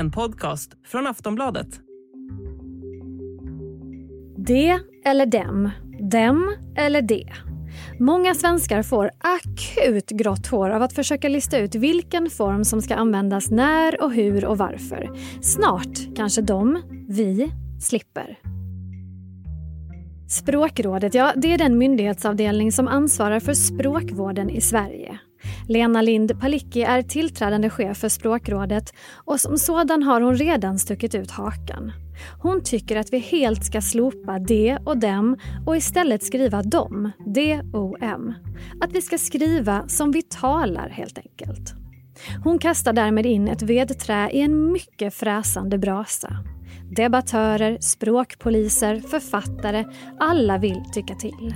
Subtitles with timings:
[0.00, 1.80] en podcast från Aftonbladet.
[4.36, 5.70] Det eller dem,
[6.10, 7.32] dem eller det.
[7.98, 12.94] Många svenskar får akut grått hår av att försöka lista ut vilken form som ska
[12.94, 15.10] användas när och hur och varför.
[15.42, 18.38] Snart kanske de, vi, slipper.
[20.28, 25.09] Språkrådet, ja, det är den myndighetsavdelning som ansvarar för språkvården i Sverige.
[25.70, 31.14] Lena Lind Palicki är tillträdande chef för Språkrådet och som sådan har hon redan stuckit
[31.14, 31.92] ut hakan.
[32.42, 38.34] Hon tycker att vi helt ska slopa de och dem och istället skriva dom, D-O-M.
[38.80, 41.74] Att vi ska skriva som vi talar helt enkelt.
[42.44, 46.36] Hon kastar därmed in ett vedträ i en mycket fräsande brasa.
[46.96, 49.84] Debattörer, språkpoliser, författare,
[50.18, 51.54] alla vill tycka till.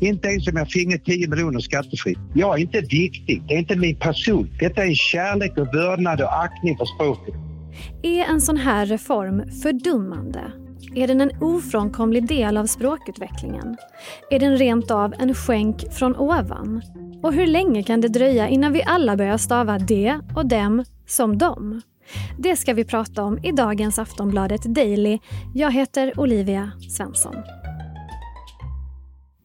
[0.00, 2.18] Inte ens om jag finge 10 miljoner skattefritt.
[2.34, 4.50] Jag är inte viktig, det är inte min person.
[4.60, 7.34] Detta är kärlek och vördnad och aktning för språket.
[8.02, 10.40] Är en sån här reform fördummande?
[10.94, 13.76] Är den en ofrånkomlig del av språkutvecklingen?
[14.30, 16.82] Är den rent av en skänk från ovan?
[17.22, 21.38] Och hur länge kan det dröja innan vi alla börjar stava det och dem som
[21.38, 21.82] dem?
[22.38, 25.18] Det ska vi prata om i dagens Aftonbladet Daily.
[25.54, 27.34] Jag heter Olivia Svensson.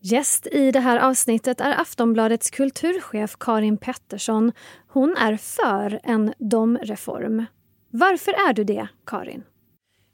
[0.04, 4.52] Gäst i det här avsnittet är Aftonbladets kulturchef Karin Pettersson.
[4.88, 7.46] Hon är för en domreform.
[7.92, 9.44] Varför är du det, Karin?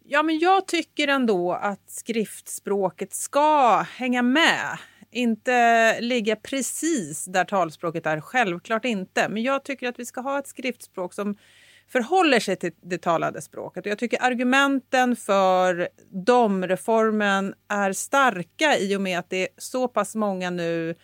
[0.05, 4.77] Ja, men jag tycker ändå att skriftspråket ska hänga med.
[5.11, 9.29] Inte ligga precis där talspråket är, självklart inte.
[9.29, 11.35] Men jag tycker att vi ska ha ett skriftspråk som
[11.89, 13.85] förhåller sig till det talade språket.
[13.85, 15.89] Och jag tycker argumenten för
[16.25, 20.95] domreformen är starka i och med att det är så pass många nu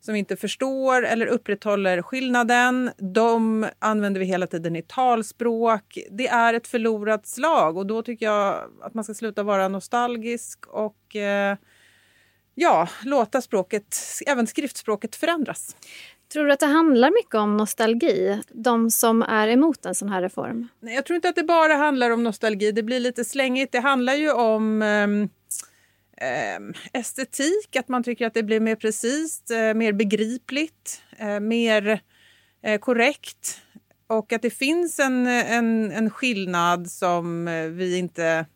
[0.00, 2.90] som inte förstår eller upprätthåller skillnaden.
[2.98, 5.98] De använder vi hela tiden i talspråk.
[6.10, 10.66] Det är ett förlorat slag och då tycker jag att man ska sluta vara nostalgisk
[10.66, 11.56] och eh,
[12.54, 15.76] ja, låta språket, även skriftspråket förändras.
[16.32, 20.22] Tror du att det handlar mycket om nostalgi, de som är emot en sån här
[20.22, 20.68] reform?
[20.80, 22.72] Nej, jag tror inte att det bara handlar om nostalgi.
[22.72, 23.72] Det blir lite slängigt.
[23.72, 25.06] Det handlar ju om eh,
[27.00, 32.00] estetik, att man tycker att det blir mer precis, eh, mer begripligt, eh, mer
[32.62, 33.62] eh, korrekt
[34.06, 38.46] och att det finns en, en, en skillnad som eh, vi inte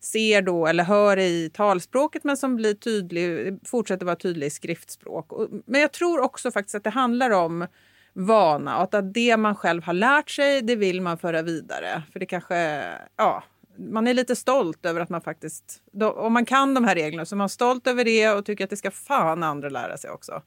[0.00, 5.30] ser då eller hör i talspråket men som blir tydlig, fortsätter vara tydlig i skriftspråk.
[5.66, 7.66] Men jag tror också faktiskt att det handlar om
[8.12, 12.02] vana och att det man själv har lärt sig, det vill man föra vidare.
[12.12, 12.82] För det kanske,
[13.16, 13.44] ja,
[13.78, 17.24] man är lite stolt över att man faktiskt, då, om man kan de här reglerna
[17.24, 20.10] så är man stolt över det och tycker att det ska fan andra lära sig
[20.10, 20.42] också.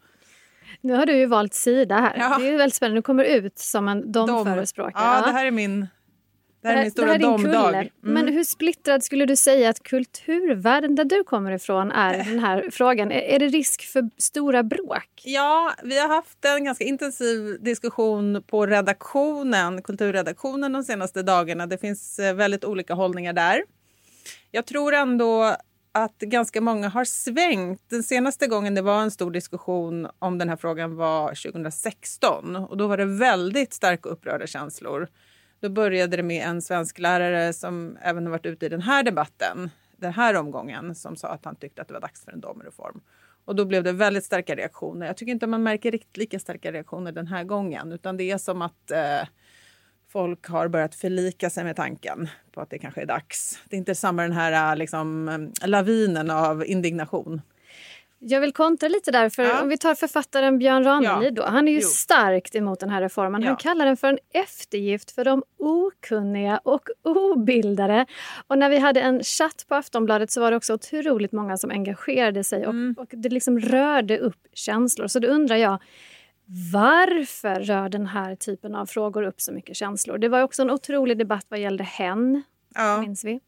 [0.82, 2.18] Nu har du ju valt sida här.
[2.18, 2.38] Ja.
[2.40, 2.98] Det är väldigt spännande.
[2.98, 5.04] Du kommer ut som en domförespråkare.
[5.06, 5.88] Ja, det här är min
[6.62, 7.76] det här är min stora domdag.
[7.76, 7.90] Mm.
[8.02, 12.40] Men hur splittrad skulle du säga att kulturvärlden där du kommer ifrån är i den
[12.40, 13.12] här frågan?
[13.12, 15.22] Är, är det risk för stora bråk?
[15.24, 21.68] Ja, vi har haft en ganska intensiv diskussion på redaktionen, kulturredaktionen de senaste dagarna.
[21.68, 23.64] Det finns eh, väldigt olika hållningar där.
[24.52, 25.56] Jag tror ändå
[25.92, 27.82] att ganska många har svängt.
[27.90, 32.78] Den senaste gången det var en stor diskussion om den här frågan var 2016 och
[32.78, 35.08] då var det väldigt starka upprörda känslor.
[35.60, 39.04] Då började det med en svensk lärare som även har varit ute i den här
[39.04, 42.42] debatten, den här omgången, som sa att han tyckte att det var dags för en
[42.42, 43.02] domreform.
[43.46, 45.06] Och då blev det väldigt starka reaktioner.
[45.06, 48.38] Jag tycker inte man märker riktigt lika starka reaktioner den här gången, utan det är
[48.38, 49.28] som att eh,
[50.08, 53.60] folk har börjat förlika sig med tanken på att det kanske är dags.
[53.70, 57.42] Det är inte samma den här eh, liksom, eh, lavinen av indignation.
[58.22, 59.62] Jag vill kontra lite där, för ja.
[59.62, 61.44] om vi tar författaren Björn Ranelid ja.
[61.44, 61.50] då.
[61.50, 61.88] Han är ju jo.
[61.88, 63.42] starkt emot den här reformen.
[63.42, 63.48] Ja.
[63.48, 68.06] Han kallar den för en eftergift för de okunniga och obildade.
[68.48, 71.72] Och när vi hade en chatt på Aftonbladet så var det också otroligt många som
[71.72, 72.96] engagerade sig och, mm.
[72.98, 75.08] och det liksom rörde upp känslor.
[75.08, 75.82] Så då undrar jag,
[76.74, 80.18] varför rör den här typen av frågor upp så mycket känslor?
[80.18, 82.44] Det var också en otrolig debatt vad gällde hen,
[82.76, 83.02] ja.
[83.02, 83.40] minns vi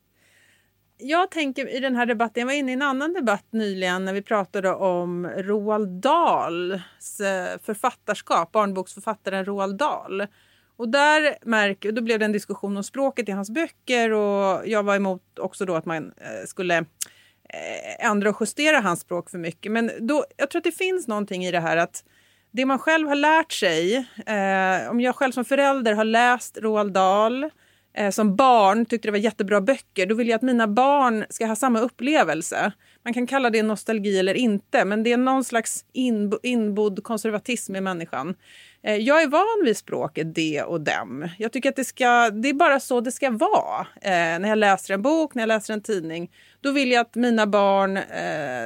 [1.01, 4.13] jag tänker i den här debatten, jag var inne i en annan debatt nyligen när
[4.13, 10.27] vi pratade om Roald Dahls eh, författarskap, barnboksförfattaren Roald Dahl.
[10.75, 14.83] Och där märk, då blev det en diskussion om språket i hans böcker och jag
[14.83, 19.37] var emot också då att man eh, skulle eh, ändra och justera hans språk för
[19.37, 19.71] mycket.
[19.71, 22.03] Men då, jag tror att det finns någonting i det här att
[22.51, 23.95] det man själv har lärt sig,
[24.25, 27.49] eh, om jag själv som förälder har läst Roald Dahl eh,
[27.93, 31.45] Eh, som barn tyckte det var jättebra böcker, då vill jag att mina barn ska
[31.45, 32.71] ha samma upplevelse.
[33.03, 37.75] Man kan kalla det nostalgi eller inte, men det är någon slags inb inbodd konservatism
[37.75, 38.35] i människan.
[38.83, 41.27] Eh, jag är van vid språket de och dem.
[41.37, 43.79] Jag tycker att det, ska, det är bara så det ska vara.
[44.01, 47.15] Eh, när jag läser en bok, när jag läser en tidning, då vill jag att
[47.15, 47.99] mina barn,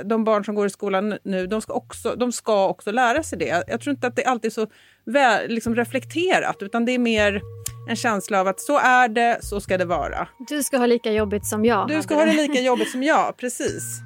[0.05, 3.39] de barn som går i skolan nu, de ska, också, de ska också lära sig
[3.39, 3.63] det.
[3.67, 4.67] Jag tror inte att det alltid är så
[5.05, 7.41] väl, liksom reflekterat, utan det är mer
[7.87, 10.27] en känsla av att så är det, så ska det vara.
[10.47, 11.87] Du ska ha lika jobbigt som jag.
[11.87, 14.01] Du ska ha det lika jobbigt som jag, precis.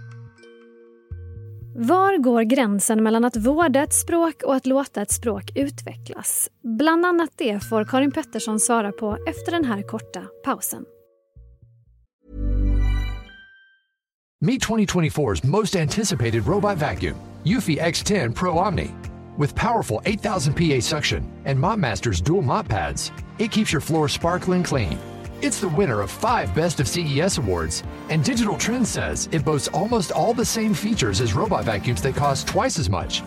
[1.75, 6.49] Var går gränsen mellan att vårda ett språk och att låta ett språk utvecklas?
[6.63, 10.85] Bland annat det får Karin Pettersson svara på efter den här korta pausen.
[14.41, 17.15] Meet 2024's most anticipated robot vacuum,
[17.45, 19.08] Eufy X10 Pro Omni.
[19.39, 24.63] With powerful 8000 PA suction and MopMaster's dual mop pads, it keeps your floor sparkling
[24.63, 24.99] clean.
[25.41, 29.69] It's the winner of five Best of CES awards, and Digital Trends says it boasts
[29.69, 33.23] almost all the same features as robot vacuums that cost twice as much.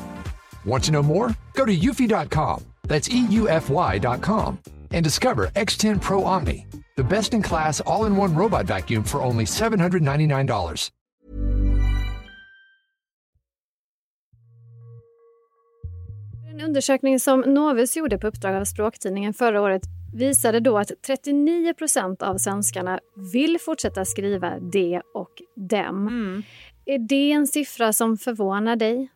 [0.67, 1.35] Want to know more?
[1.55, 4.59] Go to eufy.com, that's EUFY.com,
[4.91, 6.67] and discover X10 Pro Omni,
[6.99, 10.91] the best in class all in one robot vacuum for only $799.
[16.65, 19.83] Undersökning som Novus gjorde på uppdrag av Språktidningen förra året
[20.15, 23.01] visade då att 39 procent av svenskarna
[23.33, 26.09] vill fortsätta skriva de och dem.
[26.09, 26.43] Mm.
[26.85, 29.09] Är det en siffra som förvånar dig?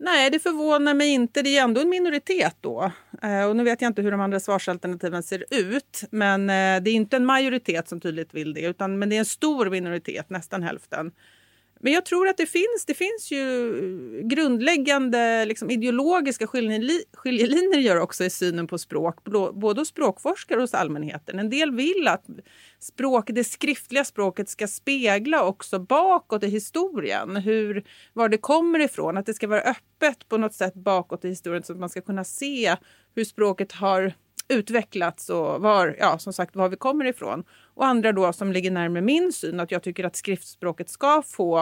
[0.00, 1.42] Nej, det förvånar mig inte.
[1.42, 2.92] Det är ändå en minoritet då.
[3.22, 6.04] Eh, och nu vet jag inte hur de andra svarsalternativen ser ut.
[6.10, 9.18] Men eh, det är inte en majoritet som tydligt vill det, utan, men det är
[9.18, 11.12] en stor minoritet, nästan hälften.
[11.80, 18.00] Men jag tror att det finns, det finns ju eh, grundläggande liksom, ideologiska skiljelinjer gör
[18.00, 21.38] också i synen på språk, både hos språkforskare och hos allmänheten.
[21.38, 22.24] En del vill att
[22.78, 29.16] språk, det skriftliga språket ska spegla också bakåt i historien, hur, var det kommer ifrån,
[29.16, 32.00] att det ska vara öppet på något sätt bakåt i historien så att man ska
[32.00, 32.76] kunna se
[33.14, 34.12] hur språket har
[34.48, 37.44] utvecklats och var, ja, som sagt, var vi kommer ifrån.
[37.74, 41.60] Och andra då som ligger närmare min syn, att jag tycker att skriftspråket ska få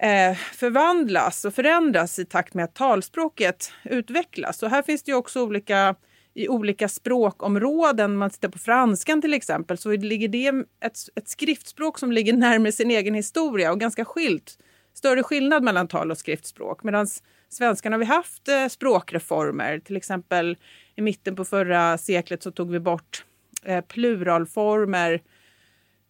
[0.00, 4.62] eh, förvandlas och förändras i takt med att talspråket utvecklas.
[4.62, 5.94] Och här finns det ju också olika
[6.34, 8.16] i olika språkområden.
[8.16, 10.48] Man tittar på franskan till exempel så ligger det
[10.84, 14.58] ett, ett skriftspråk som ligger närmare sin egen historia och ganska skilt.
[14.94, 16.82] Större skillnad mellan tal och skriftspråk.
[16.82, 17.06] Medan
[17.52, 19.78] svenskarna har vi haft eh, språkreformer.
[19.78, 20.56] Till exempel
[20.96, 23.24] i mitten på förra seklet så tog vi bort
[23.64, 25.22] eh, pluralformer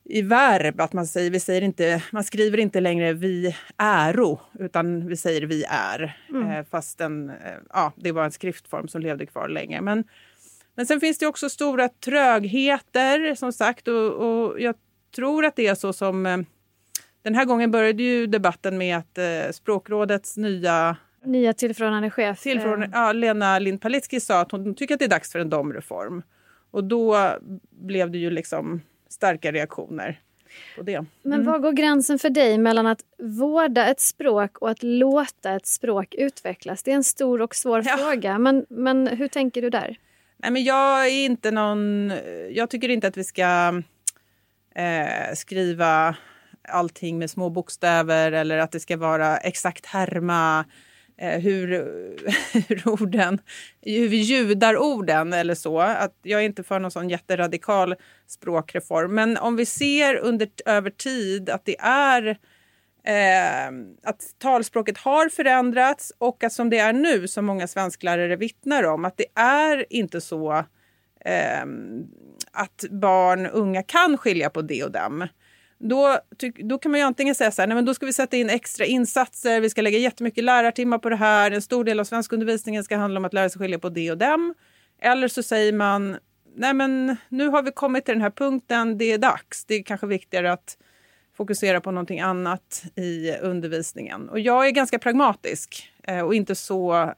[0.04, 0.80] i verb.
[0.80, 5.42] Att man, säger, vi säger inte, man skriver inte längre vi äro, utan vi säger
[5.42, 6.16] vi är.
[6.28, 6.50] Mm.
[6.50, 7.32] Eh, fast den,
[7.72, 9.80] ja, det var en skriftform som levde kvar länge.
[9.80, 10.04] Men,
[10.74, 13.88] men sen finns det också stora trögheter, som sagt.
[13.88, 14.74] Och, och jag
[15.14, 16.44] tror att det är så som...
[17.22, 19.18] Den här gången började ju debatten med att
[19.54, 22.40] Språkrådets nya Nya tillförordnade chef.
[22.40, 25.50] Tillförordnade, ja, Lena Lind Palitski sa att hon tycker att det är dags för en
[25.50, 26.22] domreform.
[26.70, 27.36] Och då
[27.70, 30.20] blev det ju liksom starka reaktioner
[30.76, 30.94] på det.
[30.94, 31.06] Mm.
[31.22, 35.66] Men var går gränsen för dig mellan att vårda ett språk och att låta ett
[35.66, 36.82] språk utvecklas?
[36.82, 37.96] Det är en stor och svår ja.
[37.96, 38.38] fråga.
[38.38, 39.96] Men, men hur tänker du där?
[40.36, 42.12] Nej, men jag är inte någon...
[42.50, 43.82] Jag tycker inte att vi ska
[44.74, 46.16] eh, skriva
[46.68, 50.64] allting med små bokstäver eller att det ska vara exakt härma Eh,
[51.18, 51.68] Eh, hur,
[52.68, 53.38] hur, orden,
[53.80, 55.80] hur vi ljudar orden eller så.
[55.80, 57.94] Att jag är inte för någon sån jätteradikal
[58.26, 59.14] språkreform.
[59.14, 62.28] Men om vi ser under, över tid att det är
[63.04, 68.82] eh, att talspråket har förändrats och att som det är nu, som många svensklärare vittnar
[68.82, 70.52] om, att det är inte så
[71.24, 71.66] eh,
[72.52, 75.26] att barn, unga kan skilja på det och dem.
[75.84, 76.18] Då,
[76.64, 78.50] då kan man ju antingen säga så här, nej men då ska vi sätta in
[78.50, 82.84] extra insatser, vi ska lägga jättemycket lärartimmar på det här, en stor del av svenskundervisningen
[82.84, 84.54] ska handla om att lära sig skilja på det och dem.
[85.00, 86.16] Eller så säger man,
[86.56, 89.64] nej men nu har vi kommit till den här punkten, det är dags.
[89.64, 90.76] Det är kanske viktigare att
[91.36, 94.28] fokusera på någonting annat i undervisningen.
[94.28, 97.12] Och jag är ganska pragmatisk eh, och inte så...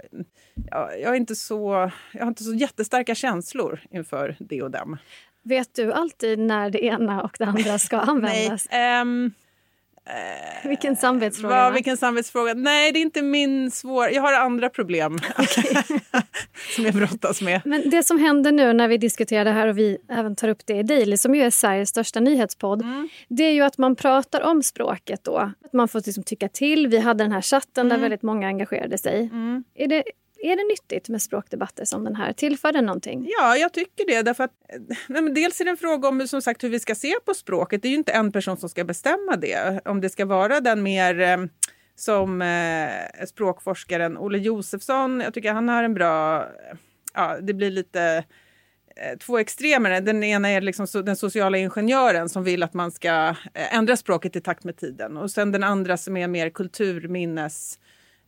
[1.00, 4.98] Jag, är inte så, jag har inte så jättestarka känslor inför det och dem.
[5.44, 8.68] Vet du alltid när det ena och det andra ska användas?
[8.70, 11.54] Nej, um, uh, vilken samvetsfråga?
[11.54, 12.54] Va, vilken samvetsfråga?
[12.54, 14.08] Nej, det är inte min svår...
[14.10, 15.18] Jag har andra problem
[16.76, 17.60] som jag brottas med.
[17.64, 20.66] Men det som händer nu när vi diskuterar det här och vi även tar upp
[20.66, 22.82] det i Daily som ju är Sveriges största nyhetspodd.
[22.82, 23.08] Mm.
[23.28, 25.36] Det är ju att man pratar om språket då.
[25.64, 26.86] Att man får liksom tycka till.
[26.86, 27.88] Vi hade den här chatten mm.
[27.88, 29.20] där väldigt många engagerade sig.
[29.32, 29.64] Mm.
[29.74, 30.02] Är det
[30.44, 32.32] är det nyttigt med språkdebatter som den här?
[32.32, 33.26] Tillför den någonting?
[33.38, 34.22] Ja, jag tycker det.
[34.22, 36.94] Därför att, eh, nej, dels är det en fråga om som sagt, hur vi ska
[36.94, 37.82] se på språket.
[37.82, 39.80] Det är ju inte en person som ska bestämma det.
[39.84, 41.36] Om det ska vara den mer eh,
[41.96, 46.76] som eh, språkforskaren Olle Josefsson, jag tycker han har en bra eh,
[47.14, 48.24] ja, det blir lite
[49.20, 50.00] två extremer.
[50.00, 54.40] Den ena är liksom den sociala ingenjören som vill att man ska ändra språket i
[54.40, 55.16] takt med tiden.
[55.16, 57.78] Och sen den andra som är mer kulturminnes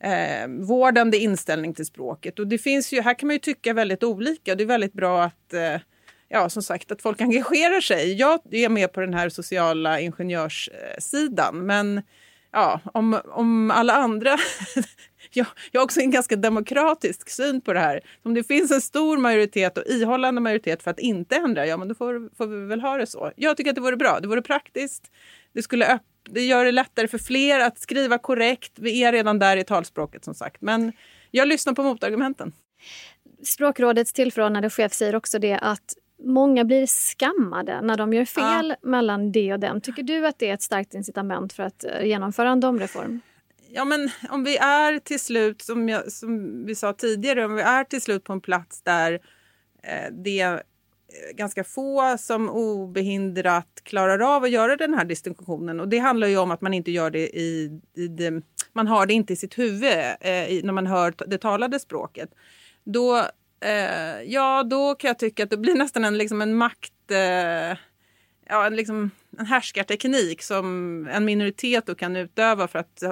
[0.01, 2.39] eh, vårdande inställning till språket.
[2.39, 4.55] Och det finns ju, här kan man ju tycka väldigt olika.
[4.55, 5.81] Det är väldigt bra att eh,
[6.29, 8.15] ja, som sagt, att folk engagerar sig.
[8.15, 12.03] Jag är med på den här sociala ingenjörssidan, men
[12.53, 14.31] ja, om, om alla andra...
[15.33, 18.01] jag, jag har också en ganska demokratisk syn på det här.
[18.23, 21.89] Om det finns en stor majoritet och ihållande majoritet för att inte ändra, ja men
[21.89, 23.33] då får, får vi väl ha det så.
[23.37, 24.21] Jag tycker att det vore bra.
[24.21, 25.11] Det vore praktiskt.
[25.53, 28.73] Det skulle öppna det gör det lättare för fler att skriva korrekt.
[28.77, 30.63] Vi är redan där i talspråket som sagt.
[30.63, 30.93] Men
[31.31, 32.53] jag lyssnar på motargumenten.
[33.43, 38.89] Språkrådets tillförordnade chef säger också det att många blir skammade när de gör fel ja.
[38.89, 39.81] mellan det och dem.
[39.81, 43.21] Tycker du att det är ett starkt incitament för att eh, genomföra en domreform?
[43.71, 47.63] Ja, men om vi är till slut, som, jag, som vi sa tidigare, om vi
[47.63, 49.13] är till slut på en plats där
[49.83, 50.63] eh, det
[51.09, 55.81] Eh, ganska få som obehindrat klarar av att göra den här distinktionen.
[55.81, 57.81] Och det handlar ju om att man inte gör det i...
[57.97, 61.39] i det, man har det inte i sitt huvud eh, i, när man hör det
[61.39, 62.31] talade språket.
[62.85, 63.19] Då
[63.61, 67.11] eh, ja, då kan jag tycka att det blir nästan en, liksom en makt...
[67.11, 67.79] Eh,
[68.49, 73.03] ja, en, liksom, en härskarteknik som en minoritet då kan utöva för att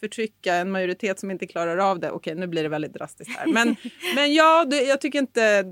[0.00, 2.10] förtrycka en majoritet som inte klarar av det.
[2.10, 3.46] Okej, nu blir det väldigt drastiskt här.
[3.46, 3.76] Men,
[4.14, 5.62] men ja, det, jag tycker inte...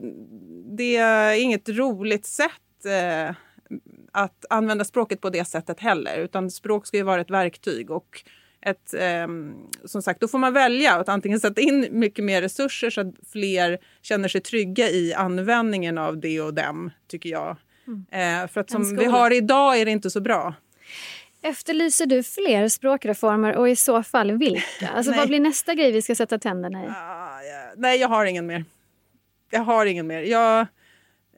[0.76, 3.36] Det är inget roligt sätt eh,
[4.12, 6.18] att använda språket på det sättet heller.
[6.18, 7.90] Utan språk ska ju vara ett verktyg.
[7.90, 8.22] och
[8.66, 9.26] ett, eh,
[9.84, 13.14] som sagt, då får man välja att antingen sätta in mycket mer resurser så att
[13.32, 17.56] fler känner sig trygga i användningen av det och dem, tycker jag.
[17.86, 18.42] Mm.
[18.42, 20.54] Eh, för att som vi har idag är det inte så bra.
[21.42, 24.88] Efterlyser du fler språkreformer och i så fall vilka?
[24.88, 26.86] Alltså, vad blir nästa grej vi ska sätta tänderna i?
[26.88, 27.72] Ah, ja.
[27.76, 28.64] Nej, jag har ingen mer.
[29.50, 30.22] Jag har ingen mer.
[30.22, 30.60] Jag,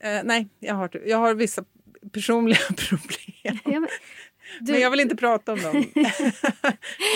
[0.00, 1.64] eh, nej, jag har, jag har vissa
[2.12, 3.58] personliga problem.
[3.64, 3.88] Ja, men,
[4.60, 4.72] du...
[4.72, 5.76] Men jag vill inte prata om dem.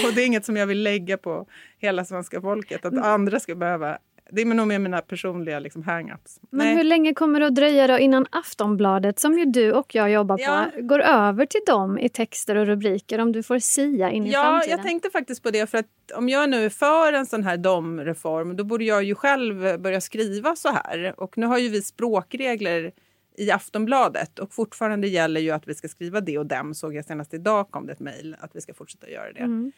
[0.04, 1.46] och det är inget som jag vill lägga på
[1.78, 3.04] hela svenska folket, att mm.
[3.04, 3.98] andra ska behöva
[4.32, 6.38] det är nog med mina personliga liksom, hang-ups.
[6.50, 6.76] Men Nej.
[6.76, 10.36] hur länge kommer det att dröja då innan Aftonbladet, som ju du och jag jobbar
[10.36, 10.70] på, ja.
[10.80, 14.42] går över till dem i texter och rubriker om du får sia in i ja,
[14.42, 14.78] framtiden?
[14.78, 17.56] Jag tänkte faktiskt på det, för att om jag nu är för en sån här
[17.56, 21.14] domreform, då borde jag ju själv börja skriva så här.
[21.16, 22.92] Och nu har ju vi språkregler
[23.36, 26.74] i Aftonbladet och fortfarande gäller ju att vi ska skriva det och dem.
[26.74, 29.40] Såg jag senast idag kom det ett mejl att vi ska fortsätta göra det.
[29.40, 29.72] Mm.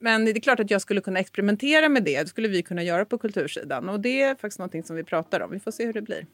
[0.00, 2.22] Men det är klart att jag skulle kunna experimentera med det.
[2.22, 5.40] Det skulle vi kunna göra på kultursidan och det är faktiskt någonting som vi pratar
[5.40, 5.50] om.
[5.50, 6.26] Vi får se hur det blir.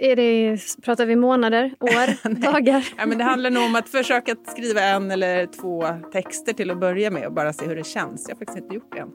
[0.00, 2.88] Är det, pratar vi månader, år, dagar?
[2.98, 6.80] Ja, men det handlar nog om att försöka skriva en eller två texter till att
[6.80, 8.28] börja med och bara se hur det känns.
[8.28, 9.12] Jag har faktiskt inte gjort det än.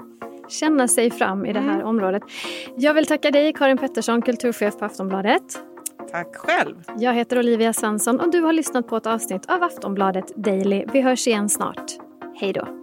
[0.49, 1.87] Känna sig fram i det här mm.
[1.87, 2.23] området.
[2.77, 5.43] Jag vill tacka dig Karin Pettersson, kulturchef på Aftonbladet.
[6.11, 6.75] Tack själv.
[6.97, 10.85] Jag heter Olivia Svensson och du har lyssnat på ett avsnitt av Aftonbladet Daily.
[10.93, 11.91] Vi hörs igen snart.
[12.35, 12.82] Hej då.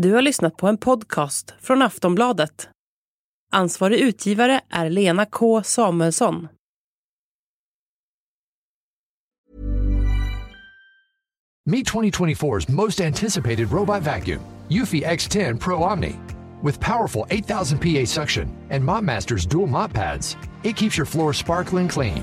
[0.00, 2.68] Du har lyssnat på en podcast från Aftonbladet.
[3.52, 6.48] Ansvarig utgivare är Lena K Samuelsson.
[11.66, 14.40] Meet 2024's most anticipated robot vacuum,
[14.70, 16.16] Eufy X10 Pro Omni.
[16.62, 21.88] With powerful 8000 PA suction and MopMaster's dual mop pads, it keeps your floor sparkling
[21.88, 22.22] clean.